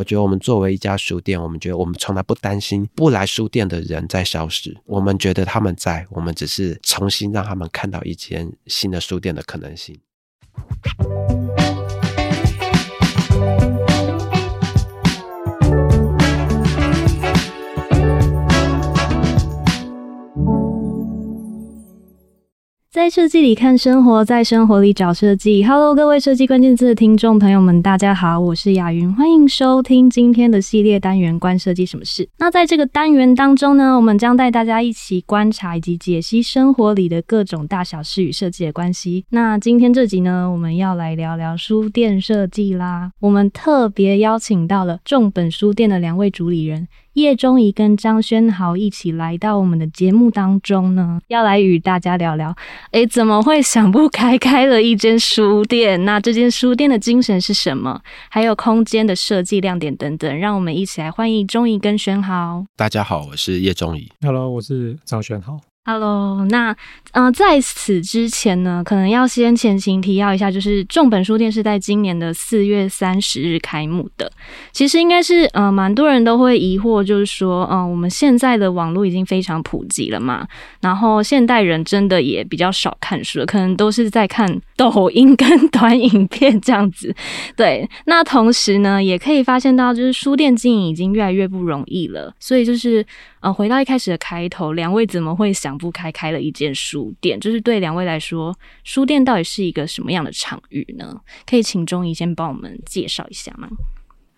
[0.00, 10.00] 我觉得我们作为一家书店，我们觉得我们从来不担心不来书店的人在消失，我们觉得他们在，我们只是重新让他们看到一间新的书店的可能性。
[22.92, 25.62] 在设计里看生活，在生活里找设计。
[25.62, 32.24] Hello，各位设计关键字的听众朋友们，大家好，我是雅云，欢迎收听今天的系列单元《关设计什么事》。
[32.38, 39.24] 那在这个单元当中呢，我们将带大家一起观察以及解析生活里的各种大小事与设计的关系。
[39.30, 43.12] 那今天这集呢，我们要来聊聊书店设计啦。
[43.20, 46.88] 我们特别邀请到了众本书店的两位主理人。
[47.14, 52.54] 叶中仪跟张轩豪一起来到我们的节目当中呢，要来与大家聊聊，
[52.92, 56.04] 诶，怎么会想不开开了一间书店？
[56.04, 58.00] 那这间书店的精神是什么？
[58.28, 62.64] 还有空间的设计亮点等等，让我们一起来欢迎中仪跟轩豪。
[62.76, 64.08] 大家好，我是叶中仪。
[64.20, 65.60] Hello，我是张轩豪。
[65.92, 66.76] Hello，那
[67.10, 74.30] 呃，在此之前呢，可能要先前情提要一下，就是众本书店是在今年的四月三十日开幕的。
[74.70, 80.46] 其实应该是呃，蛮多人都会疑惑，就是说，嗯、我们现在的网络已经非常普及了嘛，
[80.80, 87.12] 然后现代人真的也比较少看书了，可能都是在看抖音跟 短影片这样子。
[87.56, 93.04] 对，那同时呢，也可以发现到，就是书店经营已经越来越不容易了，所以就是。
[93.42, 97.40] 呃，回到一开始的开头，两位怎么会想不开开了一间书店？
[97.40, 101.18] 就是对两位来说，书店到底是一个什么样的场域呢？
[101.48, 103.68] 可以请中颐先帮我们介绍一下吗？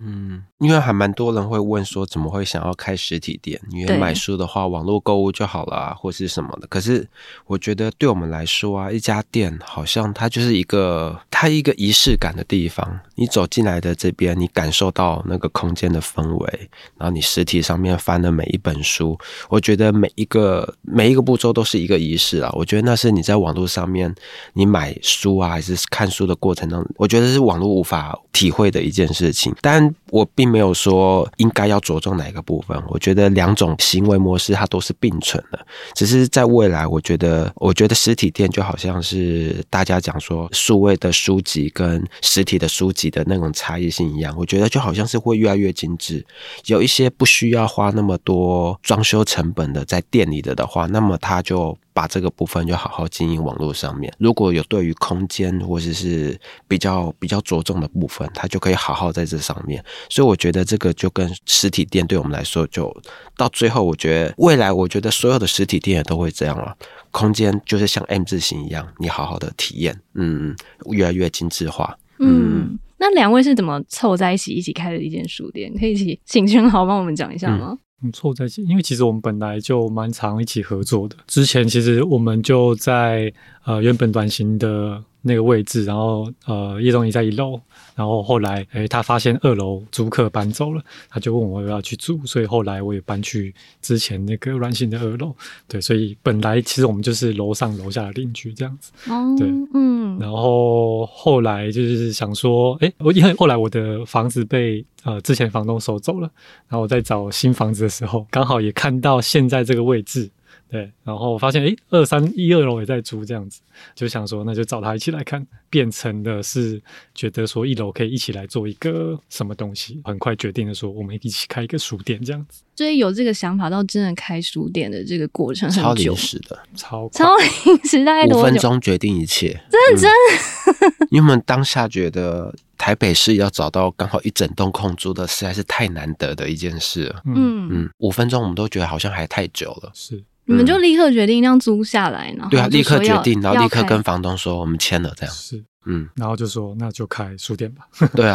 [0.04, 3.60] 嗯，因为还蛮多人会问说，怎么会想要开实体店？
[3.70, 6.66] 因为买书的话，网络购物就好了啊，或是什么的。
[6.66, 7.08] 可是
[7.46, 13.00] 我觉得对我们来说啊，一家店好像它就是一个它一个仪式感的地方。
[13.14, 19.16] 你走进来的这边，你感受到那个空间的氛围，然后你实体上面翻的每一本书，
[19.48, 22.50] 我觉得每一个每一个步骤都是一个仪式啊。
[22.54, 24.12] 我觉得那是你在网络上面
[24.54, 29.54] 你买书啊，还是看书的过程当中，我觉得是网络无法体会的一件事情。
[29.60, 46.24] 但我并没有说应该要着重哪一个部分，我觉得两种行为模式它都是并存的，只是在未来，我觉得，我觉得实体店就好像是大家讲说数位的书籍跟实体的书籍的那种差异性一样，我觉得就好像是会越来越精致，
[46.66, 51.76] 有一些不需要花那么多装修成本的在店里的的话，那么它就。
[51.92, 59.84] 把这个部分就好好经营网络上面，如果有对于空间或者是比较比较着重的部分，它就可以好好在这上面。
[60.08, 62.94] 所以我觉得这个就跟实体店对我们来说，就
[63.36, 66.76] 到最后，我觉得未来，我觉得所有的实体店也都会这样了。
[67.10, 70.56] 空间就是像 M 字形一样，你好好的体验，嗯，
[70.90, 71.98] 越来越精致化。
[72.18, 75.72] 嗯，那两位是怎么凑在一起一起开的一间书店？
[75.78, 77.76] 可以请请轩豪帮我们讲一下吗？
[78.10, 81.16] 错在一起，因为其实我们本来就蛮常一起合作的。
[81.26, 83.32] 之前其实我们就在
[83.64, 87.60] 呃原本短行的那个位置，然后呃叶中仪在一楼，
[87.94, 95.34] 然后后来诶、欸、他发现二楼租客搬走了，他就问我要不要去住，所以后来我也搬去之前那个软性的二楼。
[95.68, 98.90] 对，所以本来其实我们就是楼上楼下的邻居这样子。
[99.10, 100.18] 哦，对，嗯。
[100.18, 104.84] 然后后来就是想说，诶、欸，我因为后来我的房子被。
[105.04, 106.30] 呃，之前房东收走了，
[106.68, 110.30] 然后我在找新房子的时候，刚好也看到现在这个位置，
[110.72, 113.60] 对，然后我发现，诶，二三一二楼也在租这样子，
[113.94, 116.80] 就想说，那就找他一起来看，变成的是
[117.14, 122.62] 觉得说一楼可以一起来做一个什么东西，很快决定的说，我们一起开一个书店这样子。
[122.74, 128.24] 所以有这个想法到真的开书店的这个过程很久，超临时的，超超临时，大概？
[128.28, 131.06] 五分钟决定一切，真的真的。
[131.10, 132.54] 因为我们当下觉得。
[132.78, 137.22] 台北市要找到刚好一整栋空租的，实在是太难得的一件事了。
[137.26, 139.92] 嗯嗯，五分钟我们都觉得好像还太久了。
[139.94, 142.48] 是，你们就立刻决定这样租下来呢？
[142.50, 145.34] 对啊，立刻决定，然后立刻跟房东说我们签了这样。
[145.34, 145.64] 是。
[145.84, 147.84] 嗯，然后就说那就开书店吧。
[148.14, 148.34] 对啊，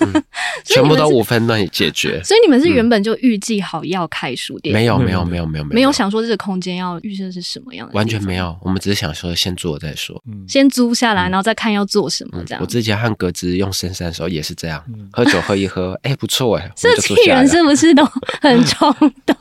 [0.00, 0.12] 嗯、
[0.64, 2.20] 全部都五分钟解决。
[2.24, 4.72] 所以你们是原本就预计好要开书店？
[4.72, 7.94] 没有，没有，没有，没有，没有想说这个空间要预设是什么样的？
[7.94, 10.20] 完全没有，我们只是想说先做再说。
[10.26, 12.60] 嗯，先租下来，然后再看要做什么这样。
[12.60, 16.70] 我之前和格子用深山的时候也是这样，喝酒喝一喝，哎，不错哎。
[16.76, 18.04] 设计人是不是都
[18.40, 18.92] 很冲
[19.24, 19.36] 动？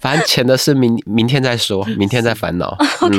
[0.00, 2.76] 反正钱的事明明天再说，明天再烦恼。
[3.00, 3.18] OK，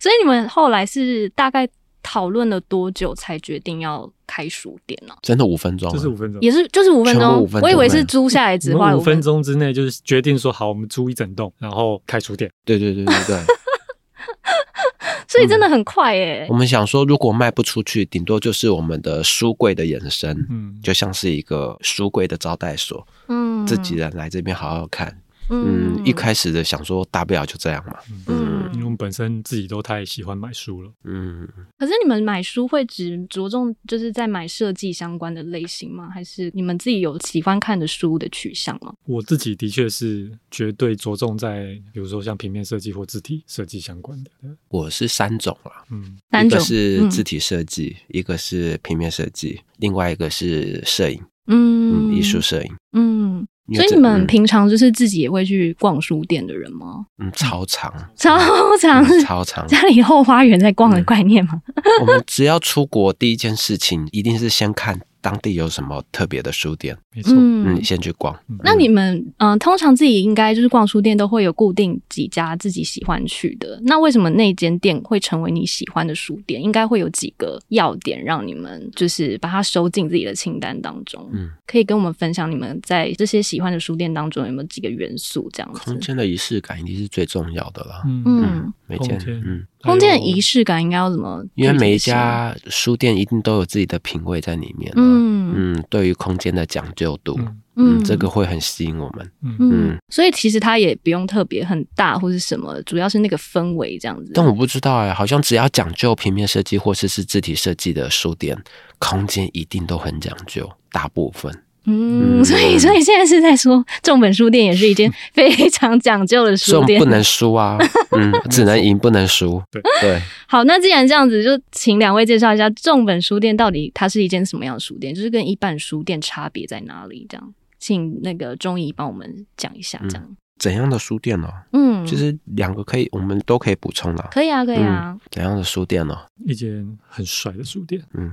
[0.00, 1.68] 所以你们后来是大概。
[2.10, 5.12] 讨论了多久才决定要开书店呢？
[5.20, 7.46] 真的五分钟，就是五分钟，也是就是五分钟。
[7.60, 12.50] 我以为是租下来只花五分钟之内，就是决定说好，我们租一整栋，然后开书店。
[12.64, 13.36] 对对对对对。
[15.28, 16.46] 所以真的很快耶。
[16.48, 25.20] 我们想说，如果卖不出去，顶多就是我们的书柜的延伸，嗯，就像是一个书柜的招待所，嗯，自己人来这边好好看。
[25.50, 27.96] 嗯，一开始的想说大不了就这样嘛。
[28.26, 30.90] 嗯，因为我们本身自己都太喜欢买书了。
[31.04, 31.48] 嗯，
[31.78, 36.08] 可是你们买书会只着重就是在买设计相关的类型吗？
[36.10, 38.92] 还是你们自己有喜欢看的书的取向吗？
[39.06, 44.30] 我自己的确是绝对着重在，比如说像平面设计或字体设计相关的。
[44.68, 53.46] 我是三种啊，嗯，三种，一个是字体设计，嗯，一个是平面设计，另外一个是摄影，嗯，艺术摄影，嗯。
[53.74, 57.04] 所以你们平常就是自己也会去逛书店的人吗？
[57.18, 58.38] 嗯，超长，超
[58.80, 61.60] 长，嗯、超长， 家里后花园在逛的概念吗？
[61.74, 65.00] 嗯、 我们只要出国，第一件事情一定是先看。
[65.20, 66.96] 当地有什么特别的书店？
[67.14, 68.38] 没错，嗯，你先去逛。
[68.62, 73.80] 那你们，嗯、呃，通常自己应该就是逛书店都会有固定几家自己喜欢去的。
[73.84, 76.62] 那为什么那间店会成为你喜欢的书店？
[76.62, 81.28] 应该会有几个要点让你们就是把它收进自己的清单当中。
[81.32, 85.48] 嗯，可以跟我们分享你们在这些喜欢的书店当中有没有几个元素？
[85.52, 88.02] 这样子，空间的仪式感一定是最重要的了。
[88.06, 89.66] 嗯嗯，每间嗯。
[89.82, 91.44] 空间的仪式感应该要怎么？
[91.54, 94.92] 因为每一家书店一定都有自己的品味在里面。
[94.96, 99.30] 嗯嗯，对于空间的讲究度，嗯，嗯，这个会很吸引我们。
[99.42, 104.32] 嗯嗯，所以其实它也不用特别很大或是什么，主要是那个氛围这样子。
[104.34, 108.56] 但我不知道哎，好像只要讲究平面设计或是是字体设计的书店，
[108.98, 111.52] 空间一定都很讲究，大部分。
[111.90, 117.78] 嗯，所以所以现在是在说，重本书店也是一间非常讲究的书店，不能输啊，
[118.12, 120.20] 嗯，只能赢不能输，对对。
[120.46, 127.26] 好，那既然这样子，就请两位介绍一下重本书店到底它是一间什么样的书店，就是跟一般书店差别在哪里？
[127.28, 130.36] 这样，请那个中医帮我们讲一下，这样。
[130.58, 131.48] 怎样的书店呢？
[131.72, 134.28] 嗯，其实两个可以，我们都可以补充的。
[134.32, 135.16] 可以啊，可以啊。
[135.30, 136.18] 怎样的书店呢？
[136.44, 138.28] 一间很帅的书店，嗯，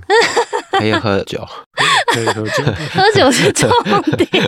[0.80, 1.46] 可以喝酒。
[2.14, 2.64] 可以喝酒，
[2.94, 3.70] 喝酒是重
[4.16, 4.48] 点。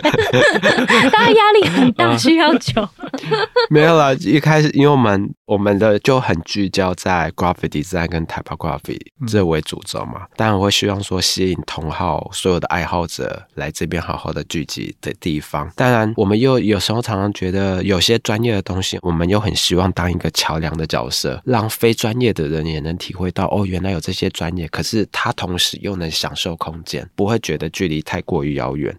[1.12, 2.88] 大家压力很大，需要酒。
[3.68, 15.70] 没有啦，一开始因为我们我们的就很聚焦在 graphic design 跟 typography 这为主轴嘛，当然我会希望说吸引同好所有的爱好者来这边好好的聚集的地方。
[15.76, 27.68] 当然，我们又有时候常常觉得有些专业的东西，我们又很希望当一个桥梁的角色，让非专业的人也能体会到哦，原来有这些专业，可是他同时又能享受空间，不会觉得。
[27.78, 28.92] 距离太过于遥远，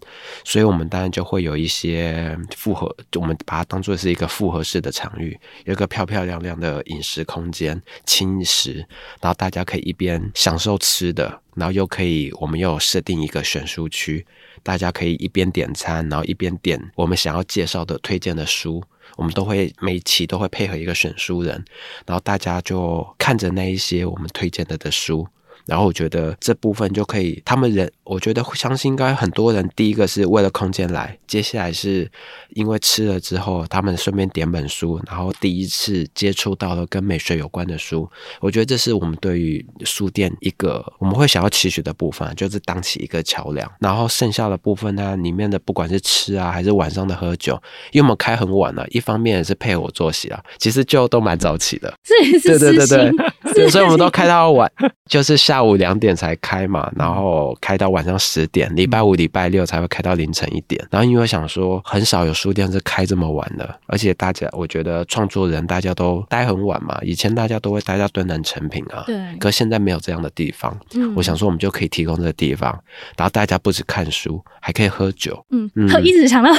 [0.46, 8.76] 所以我们当然就会有一些复合，我们把它当做是一个复合式的场域，有一个漂漂亮亮的饮食空间，轻食，
[9.20, 14.26] 然后大家可以一边享受吃的，然后又可以，我们又设定一个选书区，
[14.64, 18.82] 大家可以一边点餐，然后一边点我们想要介绍的推荐的书，
[19.18, 21.66] 我们都会每期都会配合一个选书人，
[22.06, 25.28] 然后大家就看着那一些我们推荐的的书。
[25.70, 32.10] 然后我觉得这部分就可以，他们人，我觉得相信应该很多人，第一个是为了空间来，接下来是
[32.56, 38.10] 因为吃了之后，他们顺便点本书，然后第一次接触到了跟美学有关的书。
[38.40, 43.72] 我觉得这是我们对于书店一个我们会想要期许的部分，就是当起一个桥梁。
[43.80, 47.54] 然后剩下的部分呢，里面的不管是吃啊，还是晚上的喝酒，
[47.92, 53.12] 因为我们开很晚了，一方面也是配合我作息啊，其实就都蛮早起的，是是对对对
[53.54, 54.72] 对，所以我们都开到晚，
[55.08, 55.59] 就是下。
[55.60, 60.82] 下午两点才开嘛，然后开到晚上十点，礼拜五、礼拜六才会开到凌晨一点。
[60.90, 66.98] 然后因为我想说，很少有书店是开这么晚的，而且大家我觉得创作人大家都待很晚嘛。
[67.02, 69.20] 以前大家都会待到敦南成品啊，对。
[69.38, 72.72] 可现在没有这样的地方，嗯，我想说我们就可以提供这个地方，
[73.18, 76.50] 然后大家不止看书，还可以喝酒，嗯，嗯， 一直想到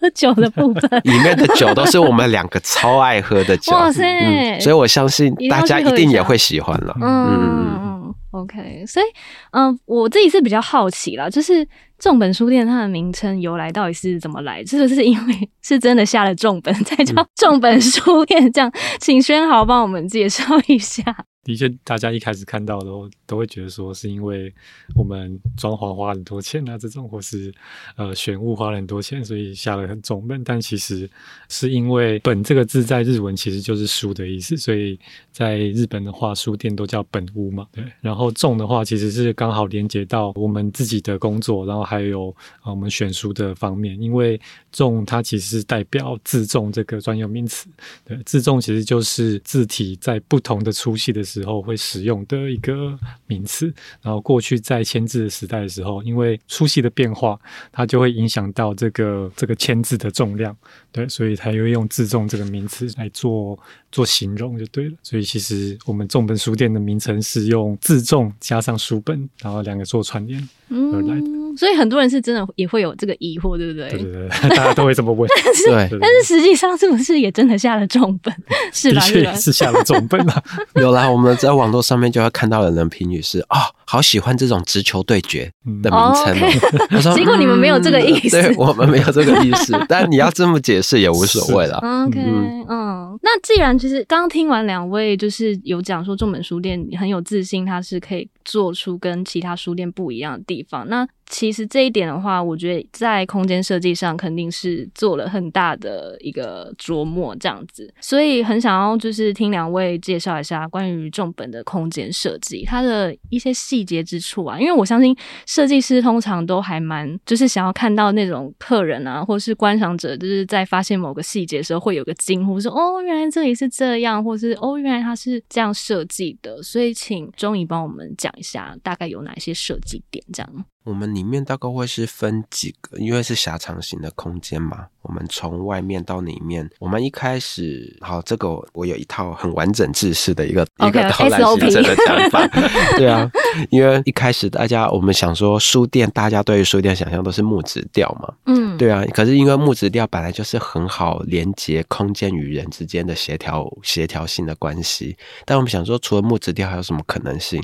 [0.00, 4.60] 喝酒的部分， 里面的酒都是我们两个超爱喝的酒，哇塞，嗯！
[4.60, 7.76] 所以我相信大家一定也会喜欢了，嗯。
[7.82, 7.90] 嗯
[8.32, 9.06] OK，所以，
[9.50, 11.66] 嗯、呃，我自己是比较好奇啦，就是
[11.98, 14.64] 重本书店它的名称由来到底是怎么来？
[14.64, 18.50] 是不是因为是真的下了重本才叫重本书店？
[18.52, 21.02] 这样，请轩豪帮我们介绍一下。
[21.42, 24.52] 的确，大家一开始看到的都都会觉得说是因为
[24.94, 27.50] 我们装潢花很多钱啊，这种或是
[27.96, 30.44] 呃选物花了很多钱，所以下了很重本。
[30.44, 31.08] 但其实
[31.48, 35.00] 是因为“本”这个字在日文其实就是书的意思，所以
[35.32, 37.66] 在日本的话，书店都叫本屋嘛。
[37.72, 42.28] 对，然后“重”的话其实是刚好连接到我们自己的工作，然后还有
[42.60, 44.38] 啊我们选书的方面，因为
[44.72, 47.66] “重”它其实是代表字重这个专有名词。
[48.04, 51.24] 对，字重其实就是字体在不同的粗细的。
[51.30, 53.72] 时候会使用的一个名词。
[54.02, 57.38] 然后过去在签字的时代的时候，因为书系的变化，
[57.70, 60.56] 它就会影响到这个这个签字的重量，
[60.90, 63.58] 对，所以它又用自重这个名词来做
[63.92, 64.96] 做形容就对了。
[65.02, 71.39] 所以其实我们重本书店的名称是用自重加上书本，然后两个做串联而来的。
[71.56, 73.88] 所以很多人是真的也会有这个疑惑，对不对？
[73.90, 75.28] 对对对，大家都会这么问。
[75.44, 78.34] 但是，对但是实际上是不是也真的下了重本？
[78.72, 79.00] 是吧？
[79.00, 80.42] 的确是下了重本了。
[80.80, 83.58] 有啦，我们在网络上面就会看到有人评语是啊。
[83.58, 85.52] 哦好喜欢这种直球对决
[85.82, 86.86] 的名称哦。
[86.88, 89.74] 他说：“结果你们没有这个意思，对我们没有这个意思。
[89.88, 91.76] 但你要这么解释也无所谓了。”
[92.06, 92.20] OK，
[92.68, 100.88] 嗯，那既然其实刚听完两位就是有讲说重本书店很有自信，它是可以做出跟其他书店不一样的地方。
[100.88, 107.90] 那其实这一点的话，我觉得在空间设计上肯定是做了很大的一个琢磨，这样子。
[108.00, 114.58] 所以很想要就是听两位介绍一下关于重本的空间设计，它的一些细节之处啊。
[114.58, 126.60] 因为我相信设计师通常都还蛮就是想要看到那种客人啊，或是观赏者，就是在发现某个细节的时候会有个惊呼，说哦，原来这里是这样，或是哦，原来它是这样设计的。
[126.60, 130.64] 所以请中颐帮我们讲一下，大概有哪些设计点，这样。
[130.84, 134.86] 我们里面大概会是分几个，因为是狭长型的空间嘛。
[135.02, 142.46] 我们从外面到里面，我们一开始，好，这个我有一套很完整制式的一个 okay, 一个导览行程的讲法。
[142.96, 143.30] 对啊，
[143.70, 148.32] 因为一开始大家我们想说书店，大家对于书店想象都是木质调嘛。
[148.46, 149.04] 嗯，对啊。
[149.12, 157.62] 可是因为木质调本来就是很好连接空间与人之间的协调协调性的关系，但我们想说，除了木质调还有什么可能性？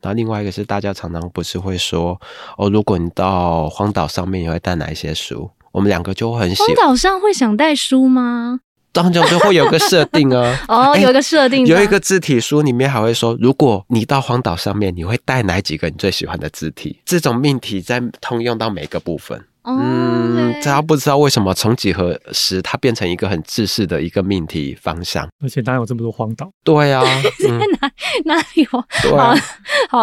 [0.00, 2.20] 然后另外一个是大家常常不是会说。
[2.56, 5.50] 哦，如果你到荒岛上面，你会带哪一些书？
[5.72, 6.66] 我们两个就会很喜欢。
[6.68, 8.60] 荒岛上会想带书吗？
[8.98, 10.58] 当中就会有个设定啊。
[10.66, 17.00] 哦，有一个设定，有一个字体书里面还会说，如果你到荒岛上面，你会带哪几个你最喜欢的字体？
[17.04, 19.40] 这种命题在通用到每个部分。
[19.62, 26.50] 嗯，大家不知道为什么从几何时它变成一个很制式的一个命题方向，而且哪有这么多荒岛？
[26.64, 27.04] 对啊，
[27.46, 27.90] 嗯、哪
[28.24, 28.84] 哪里有？
[29.02, 29.34] 对啊，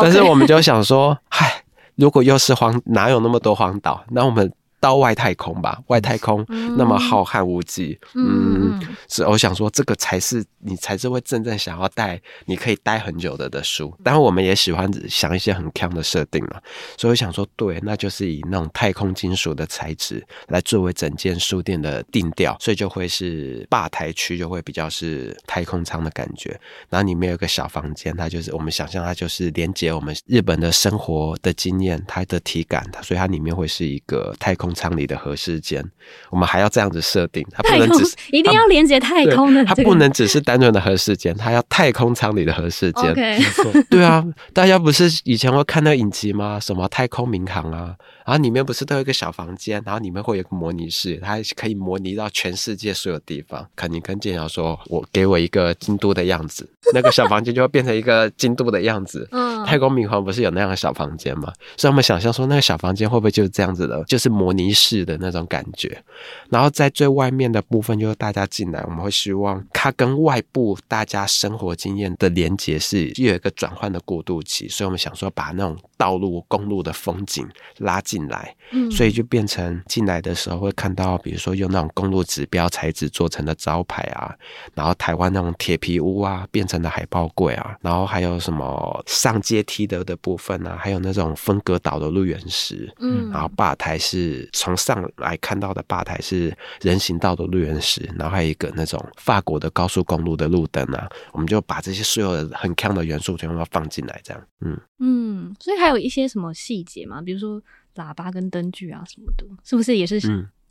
[0.02, 1.64] 但是我们就想说，嗨。
[1.96, 4.04] 如果又是荒，哪有那么多荒岛？
[4.12, 4.52] 那我们。
[4.80, 6.46] 到外太空吧，外太空
[6.78, 8.80] 那么浩瀚无际，嗯，
[9.10, 13.92] 是我想说，这个才是你才是会真正想要带，你可以待很久的的书。
[14.04, 16.62] 当然，我们也喜欢想一些很强的设定嘛，
[16.98, 26.50] 所以我想说，对，那就是以那种太空金属的材质来作为整间书店的定调，所以就会是吧台区就会比较是太空舱的感觉。
[26.90, 34.65] 然后里面有个小房间，它就是我们想象它就是连接我们日本的生活的经验，它的体感，它所以它里面会是一个太空。
[34.74, 35.84] 舱里的和室间，
[36.30, 43.14] 我们还要这样子设定，它不能只是一定要连接太空的，它不能只是单纯的和室间，它要太空舱里的和室间。
[43.14, 43.38] Okay.
[43.38, 46.60] 没错，对啊，大家不是以前会看到影集吗？
[46.60, 47.96] 什么太空民航啊？
[48.26, 53.68] 然后里面不是都有一个小房间，然后里面会有个模拟室，它可以模拟到全世界所有地方。
[53.76, 59.28] 肯定跟建尧说，我给我一个京都的样子，那个小房间就会变成一个京都的样子。
[59.32, 61.54] 嗯，太空民航不是有那样的小房间吗？
[61.78, 66.02] 所以我们想象说，那个小房间会不会就是这样子的，就是模拟室的那种感觉。
[66.50, 74.70] 然后在最外面的部分，就是大家进来，我们会希望它跟外部大家生活经验的连接是有一个转换的过渡期。
[74.70, 77.46] 所以我们想说，把那种道路、公路的风景
[77.80, 78.02] 拉。
[78.06, 78.56] 进来，
[78.92, 84.32] 所以就变成进来的时候会看到，比如说用那种公路指标材质做成的招牌啊，
[84.76, 107.22] 然后台湾那种铁皮屋啊变成的海报柜啊，然后还有什么上阶梯的的部分啊，还有那种分隔岛的路原石，嗯，然后吧台是从上来看到的吧台是人行道的路缘石，然后还有一个那种法国的高速公路的路灯啊，我们就把这些所有的很强的元素全部都放进来，这样，嗯嗯，所以还有一些什么细节吗？
[107.22, 107.62] 比如说。
[107.96, 110.20] 喇叭跟灯具啊什么的，是不是也是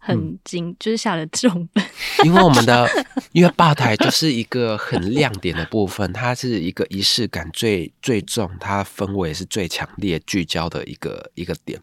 [0.04, 0.68] 很精？
[0.68, 1.82] 嗯、就是下了重本。
[2.24, 2.86] 因为我们的，
[3.32, 11.80] 因为吧台就是一个很亮点的部分，它是一个仪式感最最重，它氛围是最强烈聚焦的一个一个点。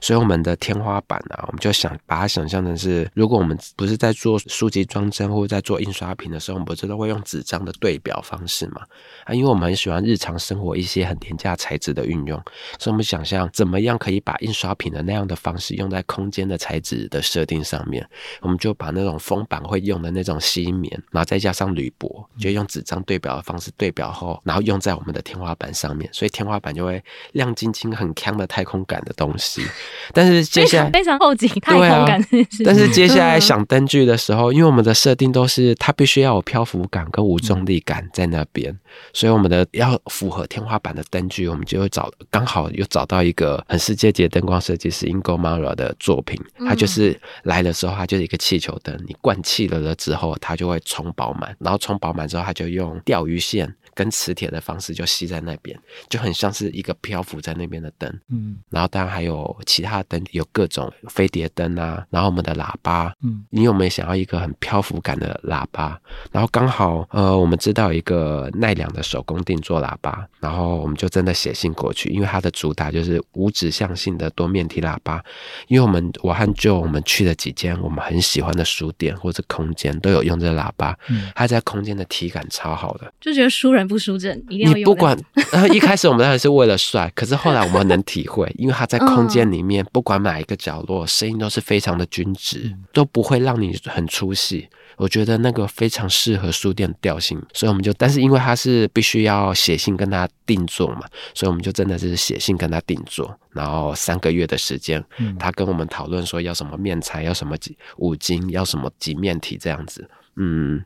[0.00, 8.82] 所以我们的天花板啊，我们就想把它想象成是，如果我们不是在做书籍装帧或者在做印刷品的时候，我们不是都会用纸张的对表方式嘛？
[9.24, 12.40] 啊，因为我们很喜欢日常生活一些很廉价材质的运用，
[12.78, 18.06] 所以我们想象怎么样可以把印刷品的那样的方式用在空间的材质的设定上面，
[18.42, 27.02] 我们就把那种封板会用的那种吸棉，然后再加上铝箔，就用纸张对表的方式对表后，然后用在我们的天花板上面，所以天花板就会
[27.32, 29.62] 亮晶晶、很锵的太空感的东西。
[30.12, 32.22] 但是接下来非常后景太空感，
[32.64, 38.78] 但是接下来想灯具的时候，因为我们的设定都是它必须要有漂浮感跟无重力感在那边，
[39.12, 53.72] 所以我们的要符合天花板的灯具，我们就会找刚好又找到一个很世界级的灯光设计师 Ingo Maurer 的作品，它就是来来的时候，它就是一个气球灯，你灌气了了之后，它就会充饱满，然后充饱满之后，它就用钓鱼线。
[53.94, 58.20] 跟磁铁的方式就吸在那边，就很像是一个漂浮在那边的灯。
[58.28, 63.14] 嗯，然后当然还有其他灯，有各种飞碟灯啊，然后我们的喇叭。
[63.22, 65.98] 嗯，你有没有想要一个很漂浮感的喇叭？
[66.32, 75.24] 然后刚好呃，我们知道一个奈良的手工定做喇叭，然后我们就真的写信过去，因为它的主打就是无指向性的多面体喇叭。
[75.68, 80.98] 因为我们我和 Joe 我们去了几间我们很喜欢的书店或者空间，都有用这喇叭。
[81.08, 83.83] 嗯，它在空间的体感超好的，就觉得书人。
[83.86, 84.72] 不输阵，一定要。
[84.72, 85.18] 你不管，
[85.52, 94.68] 然后一开始我们当然是为了帅，可是后来我们能体会，因为他在空间里面，不管哪一个角落，声音都是非常的均值，都不会让你很出戏。
[94.96, 101.02] 我觉得那个非常适合书店的调性，所以我们就，但是因为他是必须要写信跟他定做嘛，
[101.34, 105.04] 所以我们就真的是写信跟他定做，然后三个月的时间，
[105.36, 110.08] 他跟我们讨论说要什么面材，要什么几五金，要什么几面体这样子。
[110.36, 110.84] 嗯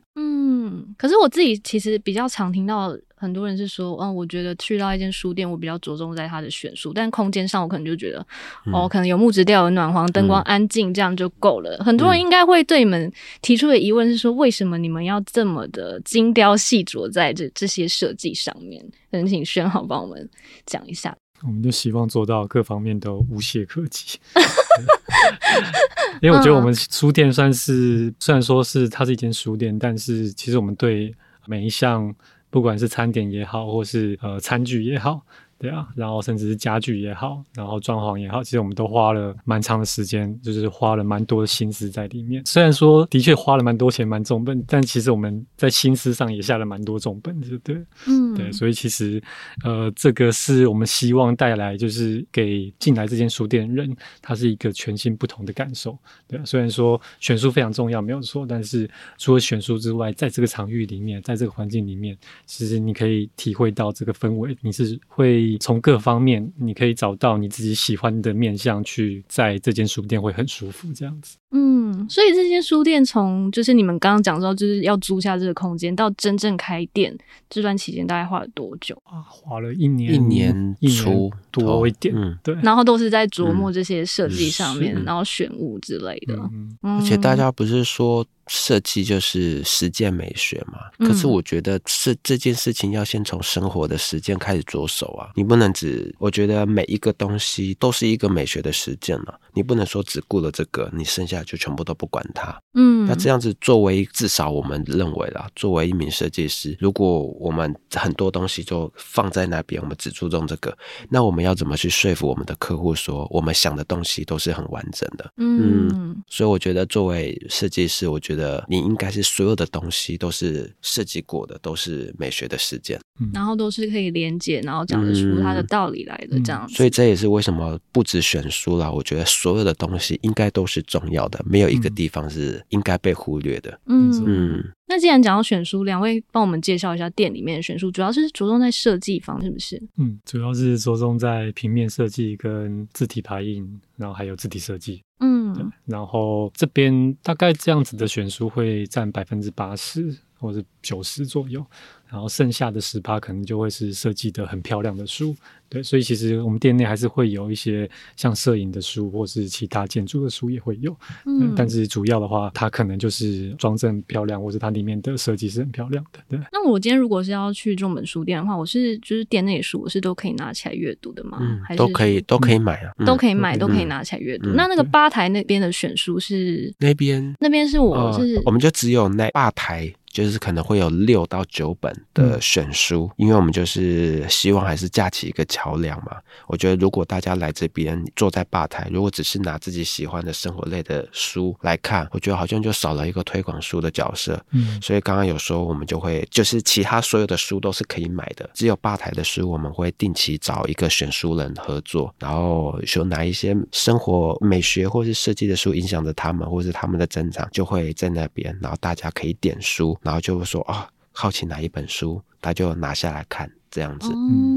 [0.69, 8.25] 嗯，可是我自己其实比较常听到很多人是说，嗯，我觉得去到一间书店，我比较着重在它的选书，但空间上我可能就觉得，
[8.65, 11.75] 嗯、哦，可能有木质调、有暖黄、灯光安静，这样就够了。
[11.79, 13.11] 嗯、很多人应该会对你们
[13.41, 18.85] 提出的疑问是说，为什么你们要这么的精雕细琢在这这些设计上面？
[19.11, 20.29] 能请轩好帮我们
[20.65, 21.15] 讲一下。
[21.43, 24.19] 我们就希望做到各方面都无懈可击，
[26.21, 31.15] 因为我觉得我们书店算是虽然说是它是一间书店，但是其实我们对
[31.47, 32.13] 每一项，
[32.49, 35.21] 不管是餐点也好，或是呃餐具也好。
[35.59, 42.41] 对啊，然后甚至是家具也好，然后装潢也好，其实我们都花了蛮长的时间，就是花了蛮多的心思在里面。
[42.45, 47.83] 虽然说的确花了蛮多钱，蛮重本，但其实我们在心思上也下了蛮多重本，对不对？
[48.07, 49.21] 嗯，对，所以其实
[49.65, 55.97] 呃，这个是我们希望带来，就是给进来这间书店的人，他是一个全新不同的感受。
[56.25, 65.48] 对啊，虽然说选书非常重要，没有错，但是除了选书之外，在这个场域里面，在这个环境里面，其实你可以体会到这个氛围，你是会。
[65.57, 71.37] 从各方面，你可以找到你自己喜欢的面相，去在这间书店会很舒服，这样子。
[71.51, 77.17] 嗯，所以这间书店从就是你们刚刚讲到，就是要租下这个空间，到真正开店
[77.49, 79.21] 这段期间，大概花了多久啊？
[79.27, 82.55] 花了一年，一年出多一点，嗯，对。
[82.61, 86.35] 然后都是在琢磨这些设计上面，嗯、然后选物之类的。
[86.83, 88.25] 嗯，而且大家不是说。
[88.51, 102.57] 设计就是实践美学嘛，可是我觉得是这件事情要先从生活的实践开始着手啊，你不能只，我觉得每一个东西都是一个美学的实践了，你不能说只顾了这个，你剩下就全部都不管它。
[102.73, 110.77] 嗯，那这样子作为至少我们认为啦，作为一名设计师，如果我们很多东西就放在那边，我们只注重这个，
[111.09, 115.31] 那我们要怎么去说服我们的客户说我们想的东西都是很完整的？
[115.37, 118.65] 嗯，所以我觉得作为设计师，我觉得。
[118.67, 122.99] 你应该是所有的东西都是设计过的，都是美学的实践，
[123.33, 126.73] 然后都是可以连接，然后讲得出它的道理来的这样子。
[126.73, 126.75] 嗯嗯。
[126.75, 133.79] 所以这也是为什么不止选书啦，我觉得所有的东西应该都是重要的，没有一个地方是应该被忽略的。
[133.85, 134.25] 嗯嗯。
[134.27, 139.81] 嗯，那既然讲到选书，两位帮我们介绍一下店里面的选书，主要是着重在设计方，是不是？
[139.97, 143.65] 嗯，主要是着重在平面设计跟字体排印，
[143.95, 145.01] 然后还有字体设计。
[145.21, 151.65] 嗯，然后这边大概这样子的选书会占百分之八十或者九十左右，
[152.07, 155.35] 然后剩下的十趴可能就会是设计的很漂亮的书。
[155.71, 160.95] 对，所以其实我们店内还是会有一些像摄影的书，或是其他建筑的书也会有。
[161.27, 166.19] 嗯，但是主要的话，它可能就是装帧很漂亮，或者它里面的设计是很漂亮的。
[166.27, 166.39] 对。
[166.51, 171.37] 那我今天如果是要去重本书店的话，我是就是店内书，我是都可以拿起来阅读的吗？
[171.39, 174.49] 嗯，还是都可以，都可以买啊，都可以买，都可以拿起来阅读。
[174.55, 186.17] 那那个吧台那边的选书是那边，那边是我是，我们就只有那吧台就是可能会有六到九本的选书，嗯、因为我们就是希望还是架起一个桥梁嘛。
[186.47, 194.43] 我觉得如果大家来这边坐在吧台，如果只是拿自己喜欢的生活类的书来看，我觉得好像就少了一个推广书的角色。
[194.51, 209.95] 嗯，所以刚刚有说我们就会就是其他所有的书都是可以买的，只有吧台的书我们会定期找一个选书人合作，然后说哪一些生活美学或是设计的书影响着他们，或是他们的增长，就会在那边，然后大家可以点书。
[210.01, 213.51] 然后就会说啊、好奇哪一本书，他就拿下来看。
[213.71, 214.09] 这样子，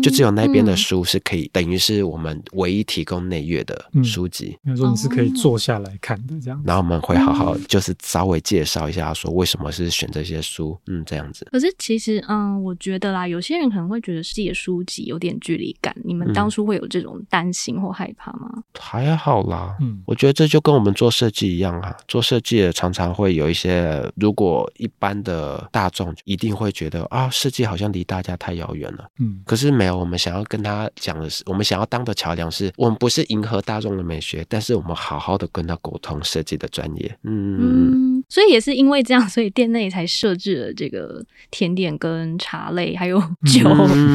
[0.03, 4.57] 就只有那边的书是可以，嗯、等于是我们唯一提供内阅的书籍。
[4.63, 6.63] 比如说你是可以坐下来看的这样。
[6.65, 11.47] 然后我们会好好就是稍微介绍一下，说为什么是选这些书，嗯，这样子。
[11.51, 15.95] 可是其实，嗯，我觉得啦，有些人可能会觉得自己的书籍有点距离感。
[16.05, 18.49] 你们当初会有这种担心或害怕吗？
[18.55, 29.73] 嗯、还好啦，嗯，我觉得这就跟我们做设计一样啊，做设计的常常会有一些，如果一般的大众一定会觉得啊，设计好像离大家太遥远了，嗯，可是。
[29.73, 37.17] 没有，我们想要跟他讲的是，我们想要当的桥梁是，我们不是迎合大众的美学，但是我们好好的跟他沟通设计的专业。
[37.25, 43.19] 嗯，嗯，所以也是因为这样，所以店内才设置了这个甜点跟茶类还有
[43.51, 43.67] 酒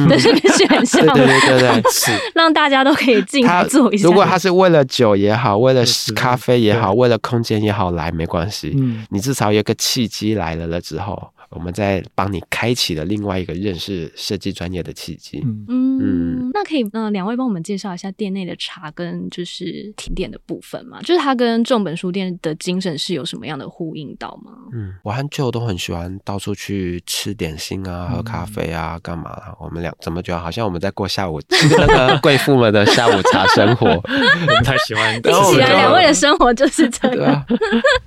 [0.08, 1.04] 的这个选项。
[1.12, 4.06] 对对对对，是让大家都可以进来坐一下。
[4.06, 5.82] 如果他是为了酒也好，为了
[6.14, 8.72] 咖啡也好，为了空间也好来，没关系。
[8.78, 11.32] 嗯，你至少有个契机来了了之后。
[11.50, 15.40] 我们在帮你开启了另外一个认识设计专业的契机。
[15.44, 21.00] 嗯嗯，那可以呃，两位帮我们介绍一下店内的茶跟就是甜点的部分吗？
[21.02, 24.52] 就是它跟重本书店的精神是有什么样的呼应到吗？
[24.72, 29.36] 嗯，我和 Joe 都很喜欢到处去吃点心啊，喝咖啡啊，干嘛？
[29.58, 33.86] 我们俩怎么觉得好像我们在过下午那个贵妇们的下午茶生活？
[33.88, 34.00] 我
[34.46, 37.44] 们太喜欢， 一起来两位的生活就是这样。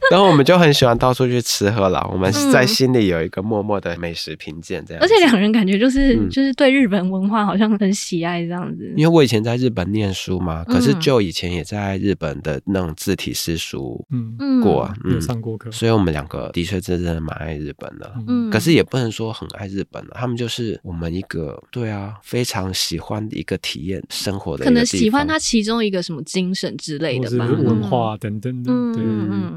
[0.09, 2.07] 然后我们就很喜欢到处去吃喝了。
[2.11, 3.41] 我们在心里有一个。
[3.41, 8.93] 默默的美食评鉴这样，而且两人感觉就是、嗯、就是对日本文化好像很喜爱这样子。
[8.95, 18.13] 因为我以前在日本念书嘛，可是就以前也在日本的那种字体诗书嗯过啊，嗯，上过课，所以我们两个的确真的蛮爱日本的。
[18.27, 28.71] 嗯，可是也不能说很爱日本了，他们就是我们一个对啊非常喜欢的一个体验生活的，可能喜欢他其中一个什么精神之类的吧，文化等等的。
[28.93, 29.03] 对，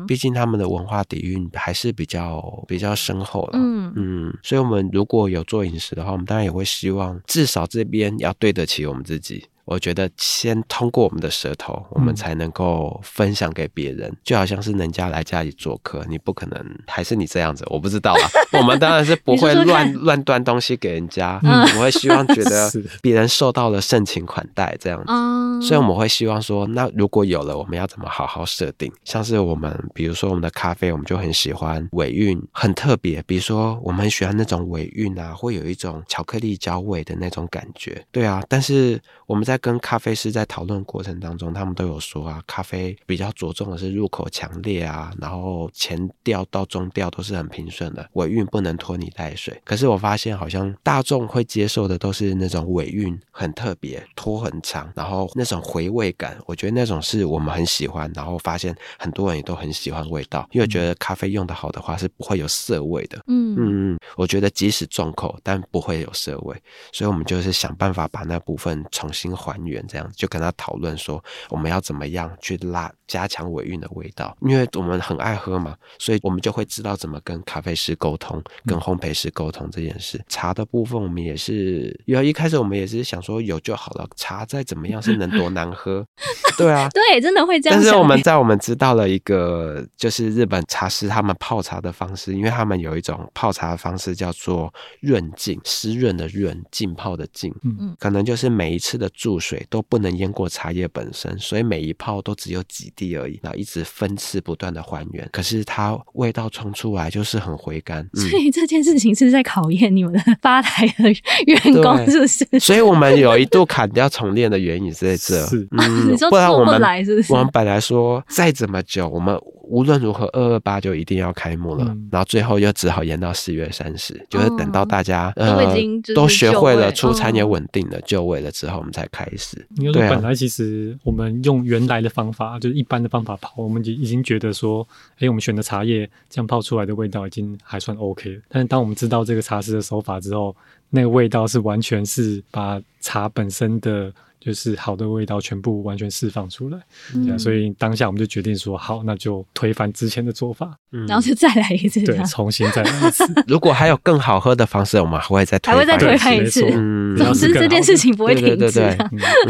[0.06, 3.58] 毕竟他们的文化底蕴还是比较比较深厚的。
[3.64, 9.46] 嗯嗯，所以我们如果有做饮食的话，我们当然也会希望至少这边要对得起我们自己。
[9.64, 18.24] 我觉得先通过我们的舌头，我们才能够分享给别人，就好像是人家来家里做客，你不可能还是你这样子，我不知道啊。
[18.58, 21.40] 我们当然是不会乱乱端东西给人家，
[21.76, 22.70] 我会希望觉得
[23.02, 25.66] 别人受到了盛情款待这样子。
[25.66, 28.92] 所以我们会希望说，那如果有了，我们要怎么好好设定？
[29.04, 38.04] 像是我们，比如说我们的咖啡，我们就很喜欢尾韵很特别，比如说我们很喜欢那种尾韵啊，会有一种巧克力焦味的那种感觉。
[38.12, 49.56] 对啊，但是我们在在跟咖啡师在讨论过程当中，他们都有说啊，咖啡比较着重的是入口强烈啊，然后前调到中调都是很平顺的，尾韵不能拖泥带水。
[49.64, 58.10] 可是我发现好像大众会接受的都是那种尾韵很特别，拖很长，然后那种回味感，我觉得那种是我们很喜欢。
[58.12, 63.22] 然后发现很多人也都很喜欢味道，因为我觉得咖啡用的好的话是不会有涩味的。
[63.28, 66.60] 嗯嗯，我觉得即使重口，但不会有涩味。
[66.92, 69.32] 所以我们就是想办法把那部分重新。
[69.44, 80.18] 还原这样子，就跟他讨论说，我们要怎么样去拉加强尾韵的味道，因为我们很爱喝嘛，所以我们就会知道怎么跟咖啡师沟通，跟烘焙师沟通这件事。
[80.28, 86.06] 茶的部分，我们也是，因为一开始我们也是想说有就好了，茶再怎么样是能多难喝？
[86.56, 87.78] 对啊，对，真的会这样。
[87.78, 99.33] 但是我们在我们知道了一个，就是日本茶师他们泡茶的方式，因为他们有一种泡茶的方式叫做润浸，湿润的润，浸泡的浸，嗯，可能就是每一次的注。
[99.38, 105.28] 水都不能淹过茶叶本身，所以每一泡都只有几滴而已，然后一直分次不断的还原。
[105.32, 111.10] 可是它味道冲出来就是很回甘，所以这件事情是在考验你们的吧台的
[111.46, 112.46] 员工，是不是？
[112.58, 117.32] 所以我们有一度砍掉重练的原因是在这，是嗯， 你说不来是不是？
[117.32, 119.38] 我们本来说再怎么久，我们。
[119.66, 125.74] 无论如何，二二八就一定要开幕了，嗯、然后最后又只好延到四月三十，嗯，就是等到大家呃
[126.14, 129.66] 都学会了，出餐也稳定了，就位了之后，我们才开始。
[129.76, 134.86] 因为本来其实我们用原来的方法，就是一般的方法泡，我们就已经觉得说，
[135.18, 138.42] 哎，我们选的茶叶这样泡出来的味道已经还算 OK 了。
[138.48, 140.54] 但是当我们知道这个茶师的手法之后，
[140.90, 144.12] 那个味道是完全是把茶本身的。
[144.44, 146.78] 就是好的味道全部完全释放出来。
[147.14, 153.24] 嗯对啊，所以当下我们就决定说，好，那就推翻之前的做法，嗯然后就再来一次，对，重新再来一次。
[153.48, 158.96] 如果还有更好喝的方式，我们还会再推还会再推翻翻一次嗯，总之这件事情不会停止对对。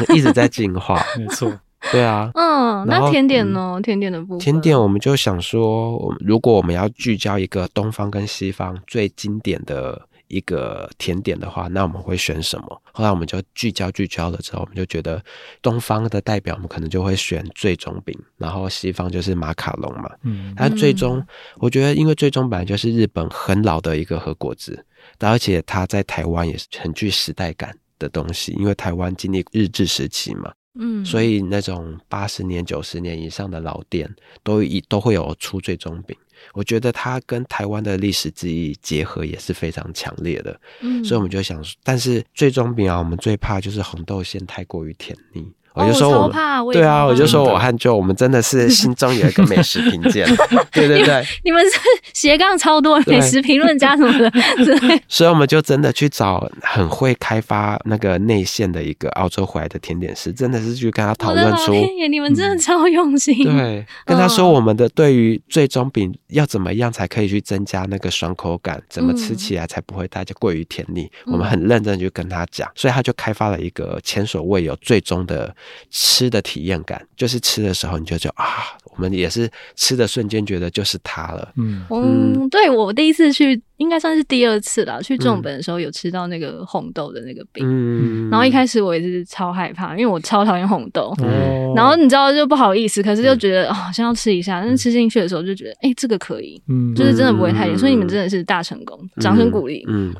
[0.06, 1.02] 对，一直在进化。
[1.18, 1.50] 没错，
[1.90, 3.80] 对啊，嗯，那甜点呢？
[3.82, 10.00] 甜点的部分，甜点我们就想说，如果我们要聚焦一个东方跟西方最经典的
[10.34, 12.82] 一个甜点的话，那我们会选什么？
[12.92, 15.22] 后来我们就聚焦聚焦了之后，我们就觉得
[15.62, 20.10] 东方的代表，我们可能就会选最终饼，然后西方就是马卡龙嘛。
[20.22, 21.24] 嗯，但最终，
[21.58, 24.84] 我觉得因为最终本来就是日本很老的一个和果子，
[25.20, 30.52] 而且它在台湾也是很具时代感的东西，因为台湾经历日治时期嘛。
[30.76, 36.16] 嗯，所以那种八十年、九十年以上的老店，都一都会有出最终饼。
[36.52, 40.60] 我觉得它跟台湾的历史记忆结合也是非常强烈的。
[40.80, 45.46] 嗯，所以我们就想，但是最终饼啊，我们最怕就是红豆馅太过于甜腻。
[45.74, 50.26] 哦我就说我超怕对啊，我就说我和就我们真的是 心中有一个美食评鉴，
[50.72, 51.76] 对对对，你们是
[52.12, 54.30] 斜杠超多美食评论家什么的，
[54.64, 61.72] 对，所以我们就真的去找很会开发那个内馅的一个澳洲回来的甜点师，真的是去跟他讨论出。
[61.72, 75.54] 天爷，你们真的超用心，对，跟他说我们的对于最终饼要怎么样才可以去增加那个爽口感，怎么吃起来才不会大家过于甜腻，嗯我们很认真去跟他讲，所以他就开发了一个前所未有最终的
[75.90, 81.52] 吃的体验感，就是吃的时候你就觉得啊，我们也是吃的瞬间觉得就是它了。
[81.56, 85.02] 嗯，嗯，对我第一次去，应该算是第二次了。
[85.02, 91.12] 去重本的时候有吃到那个红豆的那个饼，嗯，然后一开始我也是超害怕，因为我超讨厌红豆。
[91.22, 99.84] 哦然后你知道就不好意思，可是就觉得、哦、好像要吃一下，但是吃进去的时候就觉得，哎、这个可以，嗯，就是真的不会太甜，嗯所以你们真的是大成功，掌声鼓励。
[99.90, 100.14] 嗯，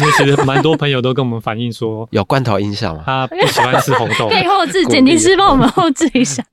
[0.00, 3.04] 因为其实蛮多朋友都跟我们反映说，有罐头印象吗？
[3.06, 6.44] 他不喜欢吃红豆可，以后置，剪辑师帮我们后置一下。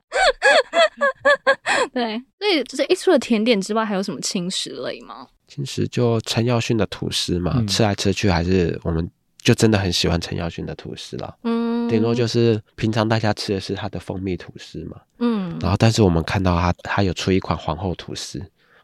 [1.92, 5.26] 对，所以就是一除了甜点之外，还有什么轻食类吗？
[5.56, 11.36] 其实就陈耀迅的吐司嘛，嗯吃来吃去还是我们就真的很喜欢陈耀迅的吐司了。
[11.44, 18.42] 嗯，顶多就是平常大家吃的是它的蜂蜜吐司嘛，嗯，然后但是我们看到他他有出一款皇后吐司，